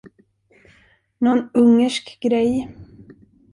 [1.17, 2.75] Någon ungersk grej.